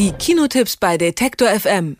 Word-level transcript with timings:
Die 0.00 0.12
Kinotipps 0.12 0.78
bei 0.78 0.96
Detektor 0.96 1.48
FM. 1.48 1.98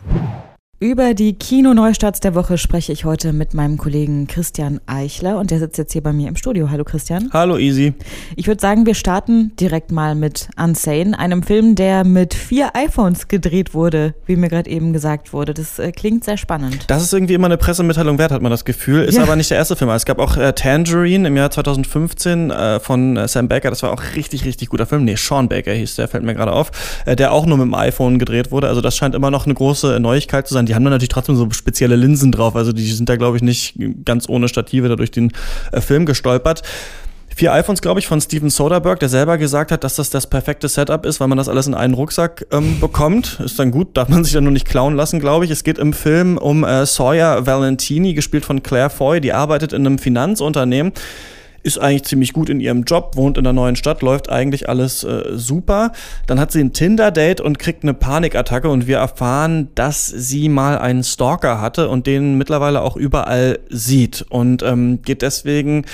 Über 0.83 1.13
die 1.13 1.35
Kino-Neustarts 1.35 2.21
der 2.21 2.35
Woche 2.35 2.57
spreche 2.57 2.91
ich 2.91 3.05
heute 3.05 3.35
mit 3.35 3.53
meinem 3.53 3.77
Kollegen 3.77 4.27
Christian 4.27 4.81
Eichler 4.87 5.37
und 5.39 5.51
der 5.51 5.59
sitzt 5.59 5.77
jetzt 5.77 5.93
hier 5.93 6.03
bei 6.03 6.15
mir 6.15 6.27
im 6.27 6.37
Studio. 6.37 6.71
Hallo 6.71 6.85
Christian. 6.85 7.29
Hallo 7.35 7.59
Easy. 7.59 7.93
Ich 8.35 8.47
würde 8.47 8.63
sagen, 8.63 8.87
wir 8.87 8.95
starten 8.95 9.55
direkt 9.61 9.93
mal 9.93 10.15
mit 10.15 10.49
Unsane, 10.57 11.19
einem 11.19 11.43
Film, 11.43 11.75
der 11.75 12.05
mit 12.05 12.33
vier 12.33 12.75
iPhones 12.75 13.29
gedreht 13.29 13.75
wurde, 13.75 14.15
wie 14.25 14.37
mir 14.37 14.49
gerade 14.49 14.71
eben 14.71 14.95
gesagt 14.95 15.35
wurde. 15.35 15.53
Das 15.53 15.79
äh, 15.79 15.93
klingt 15.93 16.25
sehr 16.25 16.39
spannend. 16.39 16.85
Das 16.87 17.03
ist 17.03 17.13
irgendwie 17.13 17.35
immer 17.35 17.49
eine 17.49 17.59
Pressemitteilung 17.59 18.17
wert, 18.17 18.33
hat 18.33 18.41
man 18.41 18.51
das 18.51 18.65
Gefühl. 18.65 19.03
Ist 19.03 19.17
ja. 19.19 19.25
aber 19.25 19.37
nicht 19.37 19.51
der 19.51 19.59
erste 19.59 19.77
Film. 19.77 19.91
Es 19.91 20.07
gab 20.07 20.19
auch 20.19 20.39
äh, 20.39 20.55
Tangerine 20.55 21.29
im 21.29 21.37
Jahr 21.37 21.51
2015 21.51 22.51
äh, 22.51 22.81
von 22.81 23.19
äh, 23.19 23.29
Sam 23.29 23.49
Baker. 23.49 23.69
Das 23.69 23.83
war 23.83 23.93
auch 23.93 24.03
richtig, 24.17 24.47
richtig 24.47 24.71
guter 24.71 24.87
Film. 24.87 25.05
Nee, 25.05 25.17
Sean 25.17 25.47
Baker 25.47 25.75
hieß 25.75 25.97
der, 25.97 26.09
fällt 26.09 26.25
mir 26.25 26.33
gerade 26.33 26.55
auf. 26.55 26.71
Äh, 27.05 27.17
der 27.17 27.33
auch 27.33 27.45
nur 27.45 27.59
mit 27.59 27.67
dem 27.67 27.75
iPhone 27.75 28.19
gedreht 28.19 28.51
wurde. 28.51 28.69
Also 28.69 28.81
das 28.81 28.97
scheint 28.97 29.15
immer 29.15 29.31
noch 29.31 29.45
eine 29.45 29.53
große 29.53 30.01
Neuigkeit 30.01 30.49
zu 30.49 30.55
sein 30.55 30.70
die 30.71 30.77
haben 30.77 30.85
dann 30.85 30.93
natürlich 30.93 31.09
trotzdem 31.09 31.35
so 31.35 31.51
spezielle 31.51 31.97
Linsen 31.97 32.31
drauf. 32.31 32.55
Also 32.55 32.73
die 32.73 32.87
sind 32.93 33.09
da, 33.09 33.17
glaube 33.17 33.37
ich, 33.37 33.43
nicht 33.43 33.75
ganz 34.05 34.29
ohne 34.29 34.47
Stative 34.47 34.89
da 34.89 34.95
durch 34.95 35.11
den 35.11 35.33
äh, 35.73 35.81
Film 35.81 36.07
gestolpert. 36.07 36.63
Vier 37.35 37.53
iPhones, 37.53 37.83
glaube 37.83 37.99
ich, 37.99 38.07
von 38.07 38.21
Steven 38.21 38.51
Soderbergh, 38.51 39.01
der 39.01 39.09
selber 39.09 39.37
gesagt 39.37 39.73
hat, 39.73 39.83
dass 39.83 39.97
das 39.97 40.11
das 40.11 40.29
perfekte 40.29 40.69
Setup 40.69 41.05
ist, 41.05 41.19
weil 41.19 41.27
man 41.27 41.39
das 41.39 41.49
alles 41.49 41.67
in 41.67 41.75
einen 41.75 41.95
Rucksack 41.95 42.47
ähm, 42.53 42.79
bekommt. 42.79 43.41
Ist 43.45 43.59
dann 43.59 43.73
gut, 43.73 43.97
darf 43.97 44.09
man 44.09 44.23
sich 44.23 44.33
dann 44.33 44.45
nur 44.45 44.53
nicht 44.53 44.69
klauen 44.69 44.95
lassen, 44.95 45.19
glaube 45.19 45.45
ich. 45.45 45.51
Es 45.51 45.65
geht 45.65 45.79
im 45.79 45.93
Film 45.93 46.39
um 46.39 46.63
äh, 46.63 46.87
Sawyer 46.87 47.45
Valentini, 47.47 48.15
gespielt 48.15 48.45
von 48.45 48.63
Claire 48.63 48.91
Foy, 48.91 49.21
die 49.21 49.33
arbeitet 49.33 49.73
in 49.73 49.85
einem 49.85 49.99
Finanzunternehmen 49.99 50.93
ist 51.63 51.79
eigentlich 51.79 52.05
ziemlich 52.05 52.33
gut 52.33 52.49
in 52.49 52.61
ihrem 52.61 52.85
Job, 52.85 53.17
wohnt 53.17 53.37
in 53.37 53.45
der 53.45 53.53
neuen 53.53 53.77
Stadt, 53.77 54.03
läuft 54.03 54.31
eigentlich 54.31 54.69
alles 54.69 55.05
äh, 55.05 55.25
super. 55.33 55.93
Dann 56.27 56.41
hat 56.41 56.53
sie 56.53 56.61
ein 56.61 56.73
Tinder-Date 56.73 57.41
und 57.41 57.59
kriegt 57.59 57.83
eine 57.83 57.95
Panikattacke 57.95 58.69
und 58.69 58.87
wir 58.87 58.99
erfahren, 58.99 59.69
dass 59.75 60.07
sie 60.07 60.49
mal 60.49 60.79
einen 60.79 61.05
Stalker 61.05 61.61
hatte 61.61 61.89
und 61.89 62.07
den 62.07 62.39
mittlerweile 62.39 62.83
auch 62.83 62.97
überall 62.97 63.59
sieht 63.69 64.25
und 64.31 64.63
ähm, 64.63 65.03
geht 65.03 65.23
deswegen 65.23 65.85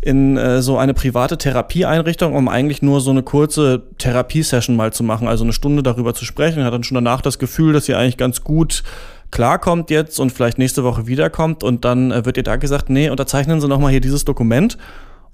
in 0.00 0.36
äh, 0.36 0.62
so 0.62 0.78
eine 0.78 0.94
private 0.94 1.38
Therapieeinrichtung, 1.38 2.34
um 2.34 2.48
eigentlich 2.48 2.82
nur 2.82 3.00
so 3.00 3.12
eine 3.12 3.22
kurze 3.22 3.84
Therapiesession 3.98 4.74
mal 4.74 4.92
zu 4.92 5.04
machen, 5.04 5.28
also 5.28 5.44
eine 5.44 5.52
Stunde 5.52 5.84
darüber 5.84 6.12
zu 6.14 6.24
sprechen. 6.24 6.64
Hat 6.64 6.74
dann 6.74 6.82
schon 6.82 6.96
danach 6.96 7.20
das 7.20 7.38
Gefühl, 7.38 7.72
dass 7.72 7.86
sie 7.86 7.94
eigentlich 7.94 8.16
ganz 8.16 8.42
gut 8.42 8.82
klarkommt 9.30 9.90
jetzt 9.90 10.20
und 10.20 10.30
vielleicht 10.30 10.58
nächste 10.58 10.84
Woche 10.84 11.06
wiederkommt 11.06 11.64
und 11.64 11.84
dann 11.84 12.10
äh, 12.10 12.24
wird 12.24 12.36
ihr 12.36 12.42
da 12.42 12.56
gesagt, 12.56 12.90
nee, 12.90 13.08
unterzeichnen 13.10 13.60
Sie 13.60 13.68
nochmal 13.68 13.92
hier 13.92 14.00
dieses 14.00 14.24
Dokument 14.24 14.76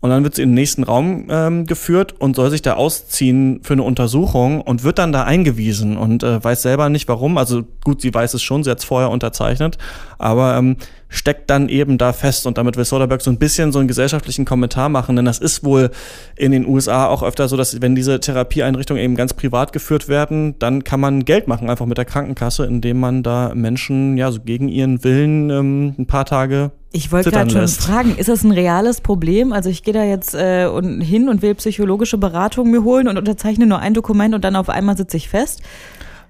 und 0.01 0.11
dann 0.11 0.23
wird 0.23 0.37
sie 0.37 0.43
in 0.43 0.51
den 0.51 0.55
nächsten 0.55 0.85
Raum 0.85 1.27
ähm, 1.29 1.67
geführt 1.67 2.15
und 2.21 2.37
soll 2.37 2.51
sich 2.51 2.63
da 2.63 2.75
ausziehen 2.75 3.61
für 3.65 3.73
eine 3.73 3.83
Untersuchung 3.83 4.61
und 4.61 4.85
wird 4.85 4.99
dann 4.99 5.11
da 5.11 5.25
eingewiesen 5.25 5.97
und 5.97 6.23
äh, 6.23 6.43
weiß 6.43 6.63
selber 6.63 6.89
nicht 6.89 7.09
warum. 7.09 7.37
Also 7.37 7.65
gut, 7.83 8.01
sie 8.03 8.15
weiß 8.15 8.35
es 8.35 8.43
schon, 8.43 8.63
sie 8.63 8.71
hat 8.71 8.79
es 8.79 8.85
vorher 8.85 9.11
unterzeichnet, 9.11 9.77
aber 10.17 10.57
ähm, 10.57 10.77
steckt 11.09 11.51
dann 11.51 11.69
eben 11.69 11.99
da 11.99 12.13
fest 12.13 12.47
und 12.47 12.59
damit 12.59 12.77
will 12.77 12.85
Soderbergh 12.85 13.25
so 13.25 13.31
ein 13.31 13.39
bisschen 13.39 13.73
so 13.73 13.81
einen 13.81 13.89
gesellschaftlichen 13.89 14.45
Kommentar 14.45 14.89
machen, 14.89 15.17
denn 15.17 15.25
das 15.25 15.41
ist 15.41 15.65
wohl 15.65 15.91
in 16.37 16.53
den 16.53 16.67
USA 16.67 17.09
auch 17.09 17.25
öfter 17.25 17.49
so, 17.49 17.57
dass 17.57 17.81
wenn 17.83 17.97
diese 17.97 18.21
Therapieeinrichtungen 18.21 19.03
eben 19.03 19.17
ganz 19.17 19.33
privat 19.33 19.73
geführt 19.73 20.09
werden, 20.09 20.57
dann 20.61 20.85
kann 20.85 21.01
man 21.01 21.25
Geld 21.25 21.49
machen 21.49 21.71
einfach 21.71 21.87
mit 21.87 21.99
der 21.99 22.05
Krankenkasse, 22.05 22.67
indem 22.67 23.01
man 23.01 23.25
da 23.25 23.53
Menschen 23.55 24.17
ja 24.17 24.31
so 24.31 24.41
gegen 24.41 24.69
ihren 24.69 25.03
Willen 25.03 25.51
ähm, 25.51 25.95
ein 25.99 26.07
paar 26.07 26.25
Tage 26.25 26.71
ich 26.91 27.13
wollte 27.13 27.31
gerade 27.31 27.51
schon 27.51 27.61
lässt. 27.61 27.83
fragen, 27.83 28.17
ist 28.17 28.29
das 28.29 28.45
ein 28.45 28.53
reales 28.53 29.01
Problem? 29.01 29.53
Also 29.53 29.69
ich 29.69 29.83
gehe 29.83 29.93
da 29.93 30.05
jetzt 30.05 30.35
äh, 30.35 30.71
hin 31.03 31.29
und 31.29 31.43
will 31.43 31.55
psychologische 31.55 32.17
Beratung 32.17 32.71
mir 32.71 32.83
holen 32.83 33.09
und 33.09 33.19
unterzeichne 33.19 33.67
nur 33.67 33.79
ein 33.79 33.93
Dokument 33.93 34.35
und 34.35 34.43
dann 34.43 34.57
auf 34.57 34.71
einmal 34.71 34.97
sitze 34.97 35.17
ich 35.19 35.29
fest. 35.29 35.63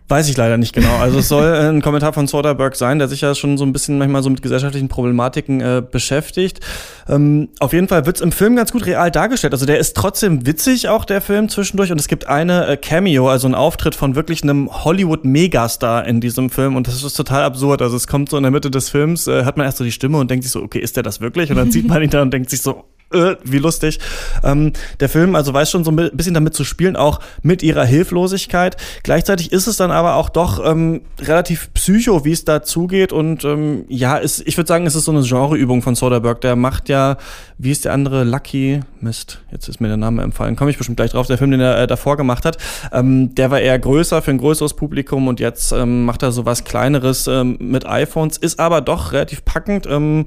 Weiß 0.08 0.30
ich 0.30 0.38
leider 0.38 0.56
nicht 0.56 0.72
genau. 0.72 0.96
Also 0.96 1.18
es 1.18 1.28
soll 1.28 1.52
ein 1.52 1.82
Kommentar 1.82 2.14
von 2.14 2.26
Soderbergh 2.26 2.74
sein, 2.76 2.98
der 2.98 3.08
sich 3.08 3.20
ja 3.20 3.34
schon 3.34 3.58
so 3.58 3.64
ein 3.64 3.72
bisschen 3.74 3.98
manchmal 3.98 4.22
so 4.22 4.30
mit 4.30 4.40
gesellschaftlichen 4.40 4.88
Problematiken 4.88 5.60
äh, 5.60 5.82
beschäftigt. 5.88 6.60
Ähm, 7.08 7.50
auf 7.60 7.74
jeden 7.74 7.88
Fall 7.88 8.06
wird's 8.06 8.22
im 8.22 8.32
Film 8.32 8.56
ganz 8.56 8.72
gut 8.72 8.86
real 8.86 9.10
dargestellt. 9.10 9.52
Also 9.52 9.66
der 9.66 9.78
ist 9.78 9.94
trotzdem 9.96 10.46
witzig, 10.46 10.88
auch 10.88 11.04
der 11.04 11.20
Film 11.20 11.50
zwischendurch. 11.50 11.92
Und 11.92 12.00
es 12.00 12.08
gibt 12.08 12.26
eine 12.26 12.66
äh, 12.66 12.76
Cameo, 12.78 13.28
also 13.28 13.46
ein 13.48 13.54
Auftritt 13.54 13.94
von 13.94 14.14
wirklich 14.14 14.42
einem 14.42 14.70
Hollywood-Megastar 14.84 16.06
in 16.06 16.22
diesem 16.22 16.48
Film. 16.48 16.76
Und 16.76 16.88
das 16.88 17.02
ist 17.02 17.14
total 17.14 17.44
absurd. 17.44 17.82
Also 17.82 17.96
es 17.96 18.06
kommt 18.06 18.30
so 18.30 18.38
in 18.38 18.44
der 18.44 18.52
Mitte 18.52 18.70
des 18.70 18.88
Films, 18.88 19.26
äh, 19.26 19.44
hat 19.44 19.58
man 19.58 19.66
erst 19.66 19.76
so 19.76 19.84
die 19.84 19.92
Stimme 19.92 20.16
und 20.16 20.30
denkt 20.30 20.44
sich 20.44 20.52
so, 20.52 20.62
okay, 20.62 20.78
ist 20.78 20.96
der 20.96 21.02
das 21.02 21.20
wirklich? 21.20 21.50
Und 21.50 21.56
dann 21.56 21.70
sieht 21.70 21.86
man 21.86 22.02
ihn 22.02 22.10
da 22.10 22.22
und 22.22 22.32
denkt 22.32 22.48
sich 22.48 22.62
so, 22.62 22.84
äh, 23.12 23.36
wie 23.42 23.58
lustig. 23.58 23.98
Ähm, 24.44 24.72
der 25.00 25.08
Film 25.08 25.34
also 25.34 25.54
weiß 25.54 25.70
schon 25.70 25.84
so 25.84 25.90
ein 25.90 26.10
bisschen 26.12 26.34
damit 26.34 26.54
zu 26.54 26.64
spielen, 26.64 26.96
auch 26.96 27.20
mit 27.42 27.62
ihrer 27.62 27.84
Hilflosigkeit. 27.84 28.76
Gleichzeitig 29.02 29.52
ist 29.52 29.66
es 29.66 29.76
dann 29.76 29.90
aber 29.90 30.14
auch 30.14 30.28
doch 30.28 30.64
ähm, 30.64 31.02
relativ 31.20 31.72
psycho, 31.74 32.24
wie 32.24 32.32
es 32.32 32.44
da 32.44 32.62
zugeht. 32.62 33.12
Und 33.12 33.44
ähm, 33.44 33.84
ja, 33.88 34.16
ist, 34.16 34.46
ich 34.46 34.56
würde 34.56 34.68
sagen, 34.68 34.86
es 34.86 34.94
ist 34.94 35.04
so 35.04 35.12
eine 35.12 35.22
Genreübung 35.22 35.82
von 35.82 35.94
Soderbergh. 35.94 36.40
Der 36.40 36.56
macht 36.56 36.88
ja, 36.88 37.16
wie 37.56 37.70
ist 37.70 37.84
der 37.84 37.92
andere, 37.92 38.24
Lucky, 38.24 38.80
Mist, 39.00 39.40
jetzt 39.50 39.68
ist 39.68 39.80
mir 39.80 39.88
der 39.88 39.96
Name 39.96 40.22
empfallen, 40.22 40.56
komme 40.56 40.70
ich 40.70 40.78
bestimmt 40.78 40.96
gleich 40.96 41.12
drauf, 41.12 41.26
der 41.26 41.38
Film, 41.38 41.50
den 41.50 41.60
er 41.60 41.78
äh, 41.78 41.86
davor 41.86 42.16
gemacht 42.16 42.44
hat, 42.44 42.58
ähm, 42.92 43.34
der 43.34 43.50
war 43.50 43.60
eher 43.60 43.78
größer 43.78 44.22
für 44.22 44.30
ein 44.30 44.38
größeres 44.38 44.74
Publikum 44.74 45.28
und 45.28 45.40
jetzt 45.40 45.72
ähm, 45.72 46.04
macht 46.04 46.22
er 46.22 46.32
so 46.32 46.44
was 46.44 46.64
Kleineres 46.64 47.26
ähm, 47.26 47.56
mit 47.60 47.86
iPhones, 47.86 48.36
ist 48.36 48.60
aber 48.60 48.80
doch 48.80 49.12
relativ 49.12 49.44
packend. 49.44 49.86
Ähm, 49.86 50.26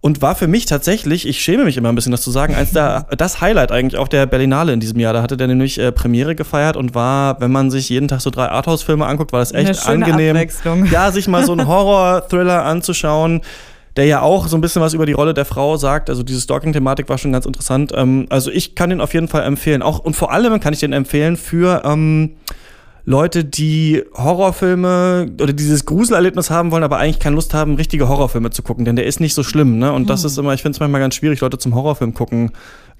und 0.00 0.22
war 0.22 0.34
für 0.34 0.48
mich 0.48 0.64
tatsächlich, 0.64 1.28
ich 1.28 1.40
schäme 1.40 1.64
mich 1.64 1.76
immer 1.76 1.90
ein 1.90 1.94
bisschen, 1.94 2.12
das 2.12 2.22
zu 2.22 2.30
sagen, 2.30 2.54
als 2.54 2.72
der, 2.72 3.06
das 3.16 3.40
Highlight 3.40 3.70
eigentlich 3.70 3.98
auf 3.98 4.08
der 4.08 4.26
Berlinale 4.26 4.72
in 4.72 4.80
diesem 4.80 4.98
Jahr. 4.98 5.12
Da 5.12 5.22
hatte 5.22 5.36
der 5.36 5.46
nämlich 5.46 5.78
äh, 5.78 5.92
Premiere 5.92 6.34
gefeiert 6.34 6.76
und 6.76 6.94
war, 6.94 7.40
wenn 7.40 7.52
man 7.52 7.70
sich 7.70 7.88
jeden 7.90 8.08
Tag 8.08 8.20
so 8.20 8.30
drei 8.30 8.48
Arthouse-Filme 8.48 9.04
anguckt, 9.04 9.32
war 9.32 9.40
das 9.40 9.52
echt 9.52 9.86
angenehm. 9.86 10.36
Ja, 10.90 11.12
sich 11.12 11.28
mal 11.28 11.44
so 11.44 11.52
einen 11.52 11.66
Horror-Thriller 11.68 12.64
anzuschauen 12.64 13.42
der 13.96 14.04
ja 14.04 14.20
auch 14.22 14.46
so 14.46 14.56
ein 14.56 14.60
bisschen 14.60 14.80
was 14.80 14.94
über 14.94 15.04
die 15.04 15.12
Rolle 15.12 15.34
der 15.34 15.44
Frau 15.44 15.76
sagt. 15.76 16.10
Also 16.10 16.22
diese 16.22 16.40
Stalking-Thematik 16.40 17.08
war 17.08 17.18
schon 17.18 17.32
ganz 17.32 17.44
interessant. 17.44 17.92
Ähm, 17.94 18.26
also 18.30 18.50
ich 18.50 18.74
kann 18.74 18.90
den 18.90 19.00
auf 19.00 19.12
jeden 19.14 19.28
Fall 19.28 19.42
empfehlen. 19.42 19.82
Auch 19.82 19.98
und 19.98 20.14
vor 20.14 20.32
allem 20.32 20.60
kann 20.60 20.72
ich 20.72 20.80
den 20.80 20.92
empfehlen 20.92 21.36
für 21.36 21.82
ähm, 21.84 22.36
Leute, 23.10 23.44
die 23.44 24.04
Horrorfilme 24.14 25.32
oder 25.42 25.52
dieses 25.52 25.84
Gruselerlebnis 25.84 26.48
haben 26.48 26.70
wollen, 26.70 26.84
aber 26.84 26.98
eigentlich 26.98 27.18
keine 27.18 27.34
Lust 27.34 27.52
haben, 27.54 27.74
richtige 27.74 28.08
Horrorfilme 28.08 28.50
zu 28.50 28.62
gucken, 28.62 28.84
denn 28.84 28.94
der 28.94 29.04
ist 29.04 29.18
nicht 29.18 29.34
so 29.34 29.42
schlimm, 29.42 29.78
ne? 29.78 29.92
Und 29.92 30.08
das 30.08 30.22
hm. 30.22 30.26
ist 30.28 30.38
immer, 30.38 30.54
ich 30.54 30.62
finde 30.62 30.76
es 30.76 30.80
manchmal 30.80 31.00
ganz 31.00 31.16
schwierig, 31.16 31.40
Leute 31.40 31.58
zum 31.58 31.74
Horrorfilm 31.74 32.14
gucken 32.14 32.52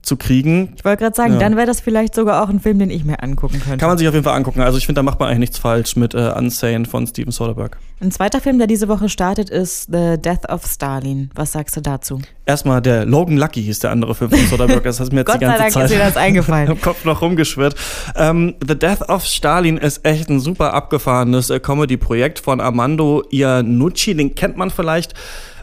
zu 0.03 0.16
kriegen. 0.16 0.72
Ich 0.77 0.84
wollte 0.84 1.03
gerade 1.03 1.16
sagen, 1.16 1.34
ja. 1.34 1.38
dann 1.38 1.56
wäre 1.56 1.66
das 1.66 1.81
vielleicht 1.81 2.15
sogar 2.15 2.43
auch 2.43 2.49
ein 2.49 2.61
Film, 2.61 2.78
den 2.78 2.91
ich 2.91 3.05
mir 3.05 3.22
angucken 3.22 3.61
könnte. 3.61 3.78
Kann 3.78 3.88
man 3.88 3.99
sich 3.99 4.09
auf 4.09 4.15
jeden 4.15 4.25
Fall 4.25 4.37
angucken. 4.37 4.61
Also 4.61 4.78
ich 4.78 4.87
finde, 4.87 5.00
da 5.00 5.03
macht 5.03 5.21
man 5.21 5.28
eigentlich 5.28 5.41
nichts 5.41 5.59
falsch 5.59 5.97
mit 5.97 6.15
äh, 6.15 6.33
Unsane 6.37 6.87
von 6.87 7.06
Steven 7.06 7.31
Soderbergh. 7.31 7.77
Ein 8.00 8.11
zweiter 8.11 8.41
Film, 8.41 8.56
der 8.56 8.66
diese 8.66 8.88
Woche 8.88 9.11
startet, 9.11 9.50
ist 9.50 9.88
The 9.93 10.16
Death 10.16 10.49
of 10.49 10.65
Stalin. 10.65 11.31
Was 11.34 11.53
sagst 11.53 11.77
du 11.77 11.83
dazu? 11.83 12.21
Erstmal 12.47 12.81
der 12.81 13.05
Logan 13.05 13.37
Lucky 13.37 13.62
hieß 13.62 13.81
der 13.81 13.91
andere 13.91 14.15
Film 14.15 14.31
von 14.31 14.47
Soderbergh. 14.47 14.84
Das 14.84 15.00
hat 15.00 15.12
mir 15.12 15.19
jetzt 15.19 15.27
Gott 15.27 15.37
die 15.37 15.44
ganze 15.44 15.59
sei 15.59 15.62
Dank 15.65 15.72
Zeit 15.75 15.84
ist 15.84 15.93
dir 15.93 15.99
das 15.99 16.17
eingefallen. 16.17 16.69
im 16.71 16.81
Kopf 16.81 17.05
noch 17.05 17.21
rumgeschwirrt. 17.21 17.75
Ähm, 18.17 18.55
The 18.67 18.78
Death 18.78 19.03
of 19.09 19.27
Stalin 19.27 19.77
ist 19.77 20.05
echt 20.06 20.31
ein 20.31 20.41
super 20.41 20.72
abgefahrenes 20.72 21.50
äh, 21.50 21.61
Comedy-Projekt 21.61 22.38
von 22.38 22.61
Armando 22.61 23.22
Iannucci. 23.31 24.15
Den 24.15 24.34
kennt 24.34 24.56
man 24.56 24.71
vielleicht 24.71 25.15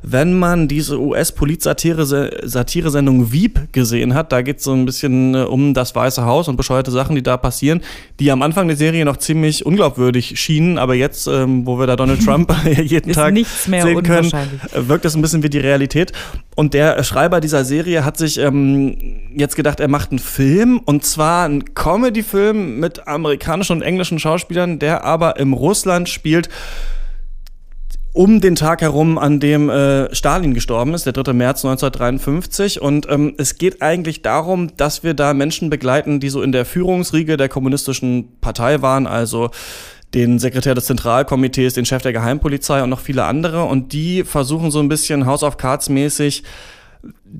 wenn 0.03 0.37
man 0.37 0.67
diese 0.67 0.99
US-Polit-Satire-Sendung 0.99 3.31
Wieb 3.31 3.71
gesehen 3.71 4.13
hat, 4.13 4.31
da 4.31 4.41
geht 4.41 4.57
es 4.57 4.63
so 4.63 4.73
ein 4.73 4.85
bisschen 4.85 5.35
äh, 5.35 5.43
um 5.43 5.73
das 5.73 5.95
Weiße 5.95 6.25
Haus 6.25 6.47
und 6.47 6.57
bescheuerte 6.57 6.91
Sachen, 6.91 7.15
die 7.15 7.23
da 7.23 7.37
passieren, 7.37 7.81
die 8.19 8.31
am 8.31 8.41
Anfang 8.41 8.67
der 8.67 8.77
Serie 8.77 9.05
noch 9.05 9.17
ziemlich 9.17 9.65
unglaubwürdig 9.65 10.39
schienen, 10.39 10.77
aber 10.77 10.95
jetzt, 10.95 11.27
ähm, 11.27 11.65
wo 11.65 11.79
wir 11.79 11.87
da 11.87 11.95
Donald 11.95 12.23
Trump 12.23 12.53
jeden 12.81 13.13
Tag 13.13 13.35
sehen 13.37 14.03
können, 14.03 14.31
wirkt 14.73 15.05
das 15.05 15.15
ein 15.15 15.21
bisschen 15.21 15.43
wie 15.43 15.49
die 15.49 15.59
Realität. 15.59 16.11
Und 16.55 16.73
der 16.73 17.03
Schreiber 17.03 17.39
dieser 17.39 17.63
Serie 17.65 18.03
hat 18.03 18.17
sich 18.17 18.39
ähm, 18.39 18.97
jetzt 19.35 19.55
gedacht, 19.55 19.79
er 19.79 19.87
macht 19.87 20.11
einen 20.11 20.19
Film 20.19 20.81
und 20.85 21.05
zwar 21.05 21.45
einen 21.45 21.73
Comedy-Film 21.73 22.79
mit 22.79 23.07
amerikanischen 23.07 23.77
und 23.77 23.83
englischen 23.83 24.19
Schauspielern, 24.19 24.79
der 24.79 25.03
aber 25.03 25.39
im 25.39 25.53
Russland 25.53 26.09
spielt 26.09 26.49
um 28.17 28.41
den 28.41 28.55
Tag 28.55 28.81
herum, 28.81 29.19
an 29.19 29.39
dem 29.39 29.69
äh, 29.69 30.13
Stalin 30.13 30.55
gestorben 30.55 30.95
ist, 30.95 31.05
der 31.05 31.13
3. 31.13 31.33
März 31.33 31.63
1953. 31.63 32.81
Und 32.81 33.07
ähm, 33.09 33.35
es 33.37 33.59
geht 33.59 33.83
eigentlich 33.83 34.23
darum, 34.23 34.75
dass 34.75 35.03
wir 35.03 35.13
da 35.13 35.35
Menschen 35.35 35.69
begleiten, 35.69 36.19
die 36.19 36.29
so 36.29 36.41
in 36.41 36.51
der 36.51 36.65
Führungsriege 36.65 37.37
der 37.37 37.47
kommunistischen 37.47 38.39
Partei 38.41 38.81
waren, 38.81 39.05
also 39.05 39.51
den 40.15 40.39
Sekretär 40.39 40.73
des 40.73 40.85
Zentralkomitees, 40.85 41.75
den 41.75 41.85
Chef 41.85 42.01
der 42.01 42.13
Geheimpolizei 42.13 42.81
und 42.81 42.89
noch 42.89 43.01
viele 43.01 43.25
andere. 43.25 43.65
Und 43.65 43.93
die 43.93 44.23
versuchen 44.23 44.71
so 44.71 44.79
ein 44.79 44.89
bisschen 44.89 45.27
House 45.27 45.43
of 45.43 45.57
Cards 45.57 45.87
mäßig 45.87 46.41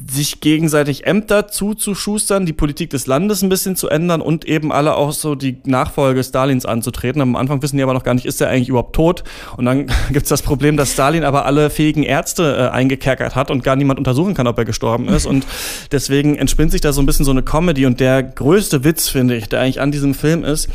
sich 0.08 0.42
gegenseitig 0.42 1.06
Ämter 1.08 1.48
zuzuschustern, 1.48 2.46
die 2.46 2.54
Politik 2.54 2.90
des 2.90 3.08
Landes 3.08 3.42
ein 3.42 3.50
bisschen 3.50 3.76
zu 3.76 3.90
ändern 3.90 4.22
und 4.22 4.46
eben 4.46 4.72
alle 4.72 4.96
auch 4.96 5.12
so 5.12 5.36
die 5.36 5.58
Nachfolge 5.66 6.24
Stalins 6.24 6.66
anzutreten. 6.66 7.22
Am 7.22 7.36
Anfang 7.36 7.62
wissen 7.62 7.78
die 7.78 7.84
aber 7.84 7.94
noch 7.94 8.04
gar 8.04 8.14
nicht, 8.14 8.26
ist 8.26 8.42
er 8.42 8.50
eigentlich 8.50 8.70
überhaupt 8.70 8.96
tot? 8.96 9.24
Und 9.56 9.66
dann 9.66 9.88
gibt's 10.12 10.30
das 10.30 10.42
Problem, 10.42 10.78
dass 10.78 10.94
Stalin 10.94 11.24
aber 11.24 11.46
alle 11.46 11.70
fähigen 11.70 12.04
Ärzte 12.04 12.58
äh, 12.58 12.76
eingekerkert 12.76 13.36
hat 13.36 13.50
und 13.50 13.64
gar 13.64 13.76
niemand 13.76 14.00
untersuchen 14.00 14.34
kann, 14.34 14.48
ob 14.48 14.58
er 14.58 14.66
gestorben 14.66 15.08
ist. 15.08 15.26
Und 15.26 15.46
deswegen 15.92 16.36
entspinnt 16.36 16.72
sich 16.72 16.82
da 16.82 16.94
so 16.94 17.02
ein 17.02 17.06
bisschen 17.06 17.26
so 17.26 17.32
eine 17.32 17.44
Comedy. 17.44 17.86
Und 17.86 18.00
der 18.00 18.24
größte 18.24 18.84
Witz, 18.84 19.10
finde 19.10 19.36
ich, 19.36 19.50
der 19.50 19.62
eigentlich 19.62 19.82
an 19.82 19.92
diesem 19.92 20.14
Film 20.14 20.44
ist, 20.44 20.70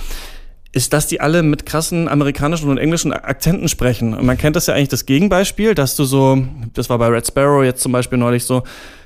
ist, 0.72 0.92
dass 0.92 1.06
die 1.06 1.20
alle 1.20 1.42
mit 1.42 1.66
krassen 1.66 2.08
amerikanischen 2.08 2.70
und 2.70 2.78
englischen 2.78 3.12
Akzenten 3.12 3.68
sprechen. 3.68 4.14
Und 4.14 4.24
man 4.24 4.38
kennt 4.38 4.56
das 4.56 4.66
ja 4.66 4.74
eigentlich 4.74 4.88
das 4.88 5.04
Gegenbeispiel, 5.04 5.74
dass 5.74 5.96
du 5.96 6.04
so, 6.04 6.42
das 6.72 6.88
war 6.88 6.98
bei 6.98 7.08
Red 7.08 7.26
Sparrow 7.26 7.62
jetzt 7.62 7.82
zum 7.82 7.92
Beispiel 7.92 8.18
neulich 8.18 8.44
so, 8.44 8.62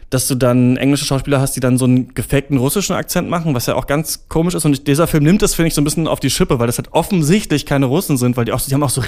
dass 0.08 0.28
du 0.28 0.36
dann 0.36 0.76
englische 0.76 1.04
Schauspieler 1.04 1.40
hast, 1.40 1.56
die 1.56 1.60
dann 1.60 1.78
so 1.78 1.84
einen 1.84 2.14
gefakten 2.14 2.58
russischen 2.58 2.94
Akzent 2.94 3.28
machen, 3.28 3.54
was 3.54 3.66
ja 3.66 3.74
auch 3.74 3.88
ganz 3.88 4.28
komisch 4.28 4.54
ist. 4.54 4.64
Und 4.64 4.86
dieser 4.86 5.08
Film 5.08 5.24
nimmt 5.24 5.42
das, 5.42 5.54
finde 5.54 5.68
ich, 5.68 5.74
so 5.74 5.80
ein 5.80 5.84
bisschen 5.84 6.06
auf 6.06 6.20
die 6.20 6.30
Schippe, 6.30 6.60
weil 6.60 6.68
das 6.68 6.78
halt 6.78 6.92
offensichtlich 6.92 7.66
keine 7.66 7.86
Russen 7.86 8.16
sind, 8.16 8.36
weil 8.36 8.44
die 8.44 8.52
auch, 8.52 8.60
die 8.60 8.72
haben 8.72 8.84
auch 8.84 8.90
so 8.90 9.00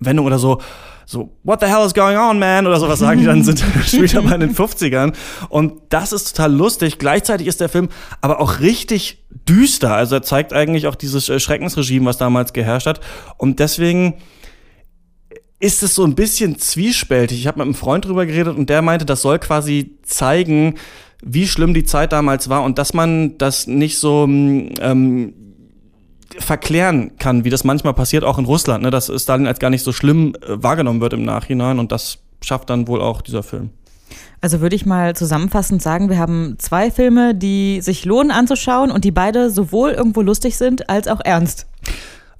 Redewendungen 0.00 0.26
oder 0.26 0.38
so, 0.38 0.60
so, 1.08 1.30
what 1.44 1.60
the 1.60 1.66
hell 1.66 1.86
is 1.86 1.94
going 1.94 2.16
on, 2.16 2.38
man? 2.40 2.66
Oder 2.66 2.80
sowas 2.80 2.98
sagen 2.98 3.20
die 3.20 3.26
dann, 3.26 3.44
sind 3.44 3.62
später 3.86 4.22
mal 4.22 4.34
in 4.34 4.40
den 4.40 4.54
50ern. 4.54 5.14
Und 5.48 5.74
das 5.90 6.12
ist 6.12 6.36
total 6.36 6.52
lustig. 6.52 6.98
Gleichzeitig 6.98 7.46
ist 7.46 7.60
der 7.60 7.68
Film 7.68 7.88
aber 8.20 8.40
auch 8.40 8.58
richtig 8.58 9.24
düster. 9.48 9.94
Also 9.94 10.16
er 10.16 10.22
zeigt 10.22 10.52
eigentlich 10.52 10.88
auch 10.88 10.96
dieses 10.96 11.28
äh, 11.28 11.38
Schreckensregime, 11.38 12.06
was 12.06 12.18
damals 12.18 12.52
geherrscht 12.52 12.88
hat. 12.88 13.00
Und 13.38 13.60
deswegen, 13.60 14.14
ist 15.58 15.82
es 15.82 15.94
so 15.94 16.04
ein 16.04 16.14
bisschen 16.14 16.58
zwiespältig. 16.58 17.38
Ich 17.38 17.46
habe 17.46 17.58
mit 17.58 17.64
einem 17.64 17.74
Freund 17.74 18.04
drüber 18.04 18.26
geredet 18.26 18.56
und 18.56 18.68
der 18.68 18.82
meinte, 18.82 19.06
das 19.06 19.22
soll 19.22 19.38
quasi 19.38 19.96
zeigen, 20.02 20.74
wie 21.22 21.46
schlimm 21.46 21.72
die 21.72 21.84
Zeit 21.84 22.12
damals 22.12 22.48
war 22.50 22.62
und 22.62 22.78
dass 22.78 22.92
man 22.92 23.38
das 23.38 23.66
nicht 23.66 23.98
so 23.98 24.24
ähm, 24.28 25.45
verklären 26.38 27.12
kann, 27.18 27.44
wie 27.44 27.50
das 27.50 27.64
manchmal 27.64 27.94
passiert, 27.94 28.24
auch 28.24 28.38
in 28.38 28.44
Russland, 28.44 28.82
ne? 28.82 28.90
dass 28.90 29.10
Stalin 29.22 29.46
als 29.46 29.58
gar 29.58 29.70
nicht 29.70 29.82
so 29.82 29.92
schlimm 29.92 30.34
äh, 30.34 30.62
wahrgenommen 30.62 31.00
wird 31.00 31.12
im 31.12 31.24
Nachhinein 31.24 31.78
und 31.78 31.92
das 31.92 32.18
schafft 32.42 32.70
dann 32.70 32.88
wohl 32.88 33.00
auch 33.00 33.22
dieser 33.22 33.42
Film. 33.42 33.70
Also 34.40 34.60
würde 34.60 34.76
ich 34.76 34.86
mal 34.86 35.16
zusammenfassend 35.16 35.82
sagen, 35.82 36.10
wir 36.10 36.18
haben 36.18 36.56
zwei 36.58 36.90
Filme, 36.90 37.34
die 37.34 37.80
sich 37.80 38.04
lohnen 38.04 38.30
anzuschauen 38.30 38.90
und 38.90 39.04
die 39.04 39.10
beide 39.10 39.50
sowohl 39.50 39.90
irgendwo 39.90 40.20
lustig 40.20 40.56
sind 40.56 40.88
als 40.88 41.08
auch 41.08 41.20
ernst. 41.24 41.66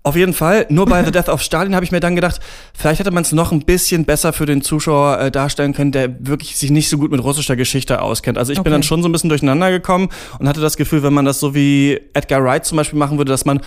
Auf 0.07 0.15
jeden 0.15 0.35
Fall. 0.35 0.67
Nur 0.69 0.87
bei 0.87 1.03
The 1.03 1.11
Death 1.11 1.29
of 1.29 1.43
Stalin 1.43 1.75
habe 1.75 1.85
ich 1.85 1.91
mir 1.91 1.99
dann 1.99 2.15
gedacht, 2.15 2.41
vielleicht 2.79 3.01
hätte 3.01 3.11
man 3.11 3.25
es 3.25 3.33
noch 3.33 3.51
ein 3.51 3.63
bisschen 3.63 4.05
besser 4.05 4.33
für 4.33 4.47
den 4.47 4.63
Zuschauer 4.63 5.19
äh, 5.19 5.31
darstellen 5.33 5.73
können, 5.73 5.91
der 5.91 6.25
wirklich 6.25 6.57
sich 6.57 6.71
nicht 6.71 6.89
so 6.89 6.97
gut 6.97 7.11
mit 7.11 7.21
russischer 7.25 7.57
Geschichte 7.57 8.01
auskennt. 8.01 8.39
Also 8.39 8.53
ich 8.53 8.59
okay. 8.61 8.67
bin 8.67 8.73
dann 8.73 8.85
schon 8.85 9.03
so 9.03 9.09
ein 9.09 9.13
bisschen 9.13 9.31
durcheinander 9.31 9.73
gekommen 9.73 10.11
und 10.39 10.49
hatte 10.49 10.61
das 10.61 10.77
Gefühl, 10.77 11.03
wenn 11.03 11.13
man 11.13 11.25
das 11.25 11.41
so 11.41 11.57
wie 11.57 12.01
Edgar 12.15 12.45
Wright 12.45 12.65
zum 12.65 12.77
Beispiel 12.77 13.01
machen 13.01 13.19
würde, 13.19 13.33
dass 13.33 13.47
man 13.47 13.61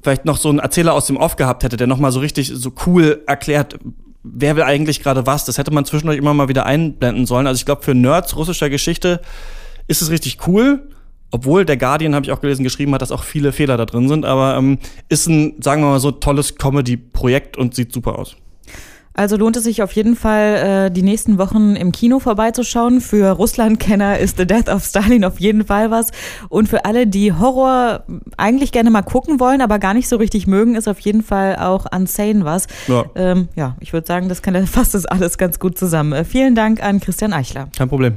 vielleicht 0.00 0.26
noch 0.26 0.36
so 0.36 0.48
einen 0.48 0.60
Erzähler 0.60 0.94
aus 0.94 1.06
dem 1.06 1.16
Off 1.16 1.34
gehabt 1.34 1.64
hätte, 1.64 1.76
der 1.76 1.88
nochmal 1.88 2.12
so 2.12 2.20
richtig 2.20 2.52
so 2.54 2.72
cool 2.86 3.24
erklärt, 3.26 3.76
wer 4.22 4.54
will 4.54 4.62
eigentlich 4.62 5.02
gerade 5.02 5.26
was. 5.26 5.44
Das 5.44 5.58
hätte 5.58 5.72
man 5.72 5.86
zwischendurch 5.86 6.18
immer 6.18 6.34
mal 6.34 6.46
wieder 6.46 6.66
einblenden 6.66 7.26
sollen. 7.26 7.48
Also 7.48 7.58
ich 7.58 7.66
glaube, 7.66 7.82
für 7.82 7.96
Nerds 7.96 8.36
russischer 8.36 8.70
Geschichte 8.70 9.20
ist 9.88 10.02
es 10.02 10.10
richtig 10.10 10.46
cool 10.46 10.84
obwohl 11.30 11.64
der 11.64 11.76
Guardian, 11.76 12.14
habe 12.14 12.24
ich 12.24 12.32
auch 12.32 12.40
gelesen, 12.40 12.64
geschrieben 12.64 12.94
hat, 12.94 13.02
dass 13.02 13.12
auch 13.12 13.24
viele 13.24 13.52
Fehler 13.52 13.76
da 13.76 13.86
drin 13.86 14.08
sind, 14.08 14.24
aber 14.24 14.56
ähm, 14.56 14.78
ist 15.08 15.26
ein, 15.26 15.54
sagen 15.60 15.82
wir 15.82 15.90
mal 15.90 16.00
so, 16.00 16.10
tolles 16.10 16.56
Comedy-Projekt 16.56 17.56
und 17.56 17.74
sieht 17.74 17.92
super 17.92 18.18
aus. 18.18 18.36
Also 19.12 19.36
lohnt 19.36 19.56
es 19.56 19.64
sich 19.64 19.82
auf 19.82 19.92
jeden 19.92 20.14
Fall, 20.14 20.86
äh, 20.86 20.90
die 20.90 21.02
nächsten 21.02 21.36
Wochen 21.36 21.74
im 21.74 21.92
Kino 21.92 22.20
vorbeizuschauen. 22.20 23.00
Für 23.00 23.32
Russland-Kenner 23.32 24.18
ist 24.18 24.38
The 24.38 24.46
Death 24.46 24.68
of 24.68 24.84
Stalin 24.84 25.24
auf 25.24 25.40
jeden 25.40 25.66
Fall 25.66 25.90
was. 25.90 26.10
Und 26.48 26.68
für 26.68 26.84
alle, 26.84 27.06
die 27.06 27.32
Horror 27.32 28.04
eigentlich 28.36 28.72
gerne 28.72 28.90
mal 28.90 29.02
gucken 29.02 29.40
wollen, 29.40 29.60
aber 29.60 29.78
gar 29.78 29.94
nicht 29.94 30.08
so 30.08 30.16
richtig 30.16 30.46
mögen, 30.46 30.76
ist 30.76 30.88
auf 30.88 31.00
jeden 31.00 31.22
Fall 31.22 31.56
auch 31.56 31.86
Unsane 31.94 32.44
was. 32.44 32.66
Ja, 32.86 33.04
ähm, 33.16 33.48
ja 33.56 33.76
ich 33.80 33.92
würde 33.92 34.06
sagen, 34.06 34.28
das 34.28 34.42
kann 34.42 34.54
ja 34.54 34.64
fast 34.66 34.94
das 34.94 35.06
alles 35.06 35.38
ganz 35.38 35.58
gut 35.58 35.76
zusammen. 35.76 36.12
Äh, 36.12 36.24
vielen 36.24 36.54
Dank 36.54 36.82
an 36.82 37.00
Christian 37.00 37.32
Eichler. 37.32 37.68
Kein 37.76 37.88
Problem. 37.88 38.16